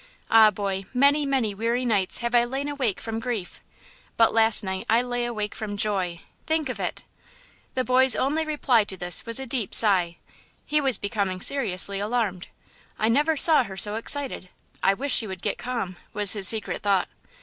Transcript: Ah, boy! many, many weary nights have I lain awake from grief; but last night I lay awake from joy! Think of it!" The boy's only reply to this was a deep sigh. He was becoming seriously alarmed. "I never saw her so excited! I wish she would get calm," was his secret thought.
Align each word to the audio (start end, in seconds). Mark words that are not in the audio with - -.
Ah, 0.31 0.49
boy! 0.49 0.85
many, 0.95 1.27
many 1.27 1.53
weary 1.53 1.85
nights 1.85 2.17
have 2.25 2.33
I 2.33 2.43
lain 2.43 2.67
awake 2.67 2.99
from 2.99 3.19
grief; 3.19 3.61
but 4.17 4.33
last 4.33 4.63
night 4.63 4.83
I 4.89 5.03
lay 5.03 5.25
awake 5.25 5.53
from 5.53 5.77
joy! 5.77 6.21
Think 6.47 6.69
of 6.69 6.79
it!" 6.79 7.03
The 7.75 7.83
boy's 7.83 8.15
only 8.15 8.43
reply 8.43 8.83
to 8.85 8.97
this 8.97 9.27
was 9.27 9.39
a 9.39 9.45
deep 9.45 9.75
sigh. 9.75 10.17
He 10.65 10.81
was 10.81 10.97
becoming 10.97 11.39
seriously 11.39 11.99
alarmed. 11.99 12.47
"I 12.97 13.09
never 13.09 13.37
saw 13.37 13.63
her 13.65 13.77
so 13.77 13.93
excited! 13.93 14.49
I 14.81 14.95
wish 14.95 15.13
she 15.13 15.27
would 15.27 15.43
get 15.43 15.59
calm," 15.59 15.97
was 16.15 16.33
his 16.33 16.47
secret 16.47 16.81
thought. 16.81 17.07